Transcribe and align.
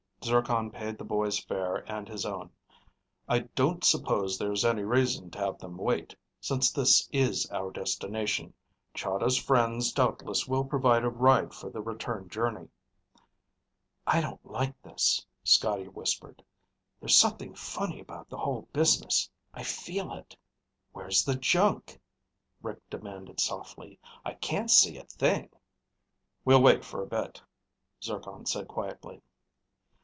Zircon 0.23 0.69
paid 0.69 0.99
the 0.99 1.03
boys' 1.03 1.39
fare 1.39 1.77
and 1.91 2.07
his 2.07 2.27
own. 2.27 2.51
"I 3.27 3.39
don't 3.39 3.83
suppose 3.83 4.37
there's 4.37 4.63
any 4.63 4.83
reason 4.83 5.31
to 5.31 5.39
have 5.39 5.57
them 5.57 5.77
wait, 5.77 6.15
since 6.39 6.71
this 6.71 7.09
is 7.11 7.49
our 7.49 7.71
destination. 7.71 8.53
Chahda's 8.93 9.35
friends 9.37 9.91
doubtless 9.91 10.47
will 10.47 10.63
provide 10.63 11.03
a 11.03 11.09
ride 11.09 11.55
for 11.55 11.71
the 11.71 11.81
return 11.81 12.29
journey." 12.29 12.69
"I 14.05 14.21
don't 14.21 14.45
like 14.45 14.79
this," 14.83 15.25
Scotty 15.43 15.87
whispered. 15.87 16.43
"There's 16.99 17.17
something 17.17 17.55
funny 17.55 17.99
about 17.99 18.29
the 18.29 18.37
whole 18.37 18.69
business. 18.71 19.27
I 19.55 19.63
feel 19.63 20.13
it." 20.13 20.35
"Where's 20.91 21.25
the 21.25 21.35
junk?" 21.35 21.99
Rick 22.61 22.87
demanded 22.91 23.39
softly. 23.39 23.97
"I 24.23 24.35
can't 24.35 24.69
see 24.69 24.97
a 24.97 25.03
thing." 25.03 25.49
"We'll 26.45 26.61
wait 26.61 26.85
for 26.85 27.01
a 27.01 27.07
bit," 27.07 27.41
Zircon 28.03 28.45
said 28.45 28.67
quietly. 28.67 29.23